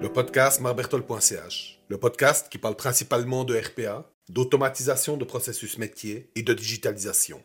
[0.00, 6.42] Le podcast marbertol.ch, le podcast qui parle principalement de RPA, d'automatisation de processus métier et
[6.42, 7.42] de digitalisation.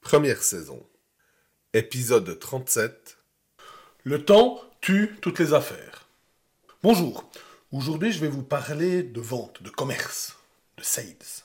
[0.00, 0.86] Première saison.
[1.74, 3.18] Épisode 37.
[4.04, 6.08] Le temps tue toutes les affaires.
[6.82, 7.30] Bonjour.
[7.72, 10.38] Aujourd'hui, je vais vous parler de vente, de commerce,
[10.78, 11.44] de sales.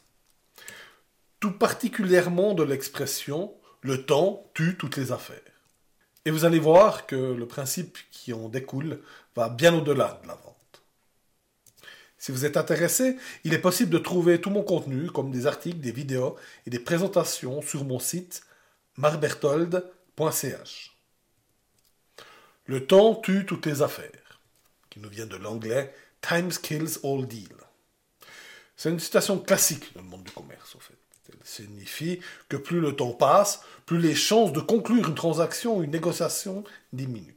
[1.40, 5.53] Tout particulièrement de l'expression le temps tue toutes les affaires.
[6.26, 9.00] Et vous allez voir que le principe qui en découle
[9.36, 10.82] va bien au-delà de la vente.
[12.18, 15.80] Si vous êtes intéressé, il est possible de trouver tout mon contenu, comme des articles,
[15.80, 18.44] des vidéos et des présentations sur mon site
[18.96, 20.96] marbertold.ch.
[22.66, 24.40] Le temps tue toutes les affaires,
[24.90, 27.50] qui nous vient de l'anglais Time kills all deal.
[28.76, 30.98] C'est une citation classique dans le monde du commerce, au fait.
[31.30, 32.20] Elle signifie
[32.50, 36.64] que plus le temps passe, plus les chances de conclure une transaction ou une négociation
[36.92, 37.36] diminuent.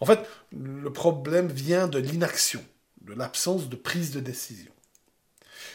[0.00, 0.20] En fait,
[0.52, 2.64] le problème vient de l'inaction,
[3.02, 4.72] de l'absence de prise de décision.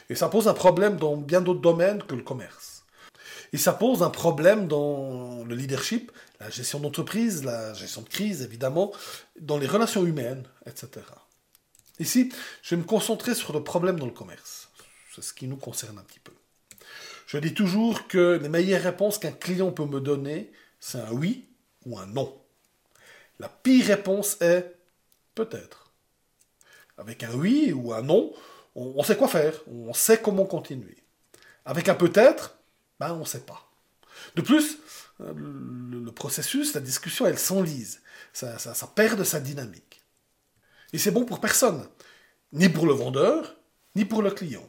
[0.09, 2.83] Et ça pose un problème dans bien d'autres domaines que le commerce.
[3.53, 8.41] Et ça pose un problème dans le leadership, la gestion d'entreprise, la gestion de crise
[8.41, 8.91] évidemment,
[9.39, 11.05] dans les relations humaines, etc.
[11.99, 14.69] Ici, je vais me concentrer sur le problème dans le commerce.
[15.13, 16.33] C'est ce qui nous concerne un petit peu.
[17.27, 21.45] Je dis toujours que les meilleures réponses qu'un client peut me donner, c'est un oui
[21.85, 22.37] ou un non.
[23.39, 24.75] La pire réponse est
[25.33, 25.91] peut-être.
[26.97, 28.33] Avec un oui ou un non,
[28.75, 30.97] on, sait quoi faire, on sait comment continuer.
[31.65, 32.57] Avec un peut-être,
[32.99, 33.69] ben on ne sait pas.
[34.35, 34.77] De plus,
[35.21, 38.01] euh, le, processus, la discussion, elle s'enlise.
[38.31, 40.04] Ça, ça perd de sa dynamique.
[40.95, 41.85] Et c'est bon pour personne.
[42.53, 43.57] Ni pour le vendeur,
[43.95, 44.65] ni pour le client.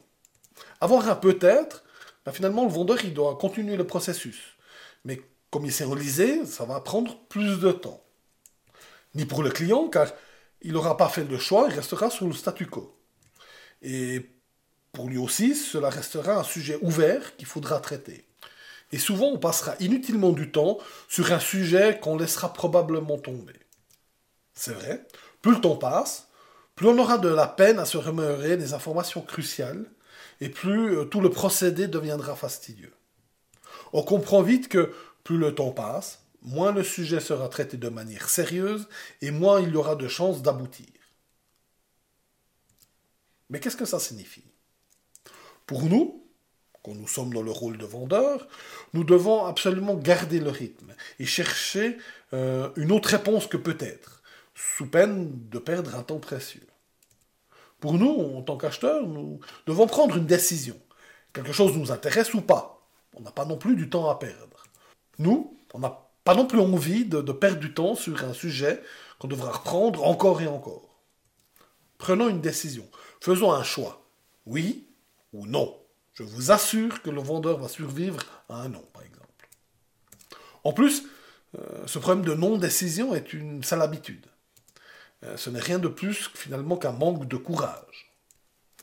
[0.81, 1.85] Avoir un peut-être,
[2.25, 4.57] ben finalement, le vendeur, il doit continuer le processus.
[5.05, 8.03] Mais comme il s'est enlisé, ça va prendre plus de temps.
[9.15, 10.09] Ni pour le client, car
[10.63, 12.99] il n'aura pas fait le choix, il restera sur le statu quo.
[13.83, 14.29] Et
[14.91, 18.27] pour lui aussi, cela restera un sujet ouvert qu'il faudra traiter.
[18.91, 23.61] Et souvent, on passera inutilement du temps sur un sujet qu'on laissera probablement tomber.
[24.55, 25.07] C'est vrai,
[25.47, 26.27] plus le temps passe,
[26.75, 29.85] plus on aura de la peine à se remémorer des informations cruciales,
[30.41, 32.93] et plus euh, tout le procédé deviendra fastidieux.
[33.93, 34.93] On comprend vite que
[35.23, 38.89] plus le temps passe, moins le sujet sera traité de manière sérieuse,
[39.23, 40.89] et moins il y aura de chances d'aboutir.
[43.49, 44.51] Mais qu'est-ce que ça signifie?
[45.65, 46.27] Pour nous,
[46.83, 48.49] quand nous sommes dans le rôle de vendeur,
[48.95, 51.99] nous devons absolument garder le rythme et chercher
[52.33, 54.17] euh, une autre réponse que peut-être
[54.57, 56.67] sous peine de perdre un temps précieux.
[57.79, 60.81] Pour nous, en tant qu'acheteurs, nous devons prendre une décision.
[61.35, 62.89] Quelque chose nous intéresse ou pas.
[63.15, 64.65] On n'a pas non plus du temps à perdre.
[65.19, 68.83] Nous, on n'a pas non plus envie de, perdre du temps sur un sujet
[69.19, 71.03] qu'on devra reprendre encore et encore.
[71.99, 72.89] Prenons une décision.
[73.21, 74.07] Faisons un choix.
[74.47, 74.89] Oui
[75.35, 75.79] ou non.
[76.15, 79.49] Je vous assure que le vendeur va survivre à un non, par exemple.
[80.65, 81.05] En plus,
[81.59, 84.27] euh, ce problème de non-décision est une sale habitude.
[85.25, 88.13] Euh, ce n'est rien de plus finalement qu'un manque de courage.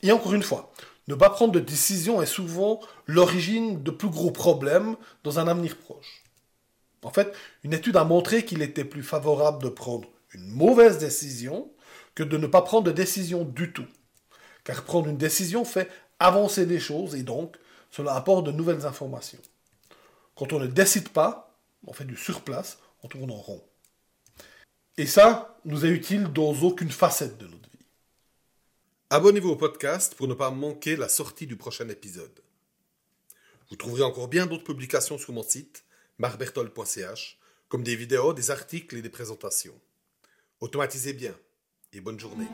[0.01, 0.73] Et encore une fois,
[1.07, 5.77] ne pas prendre de décision est souvent l'origine de plus gros problèmes dans un avenir
[5.77, 6.23] proche.
[7.03, 7.33] En fait,
[7.63, 11.71] une étude a montré qu'il était plus favorable de prendre une mauvaise décision
[12.15, 13.87] que de ne pas prendre de décision du tout.
[14.63, 15.89] Car prendre une décision fait
[16.19, 17.57] avancer les choses et donc
[17.91, 19.41] cela apporte de nouvelles informations.
[20.35, 23.61] Quand on ne décide pas, on fait du surplace, on tourne en rond.
[24.97, 27.85] Et ça nous est utile dans aucune facette de notre vie.
[29.09, 32.39] Abonnez-vous au podcast pour ne pas manquer la sortie du prochain épisode.
[33.69, 35.83] Vous trouverez encore bien d'autres publications sur mon site,
[36.19, 37.39] marbertol.ch,
[37.69, 39.79] comme des vidéos, des articles et des présentations.
[40.59, 41.35] Automatisez bien
[41.91, 42.47] et bonne journée.